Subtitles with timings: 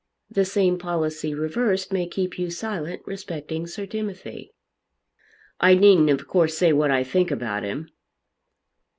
[0.31, 4.51] The same policy reversed may keep you silent respecting Sir Timothy."
[5.59, 7.91] "I needn't of course say what I think about him."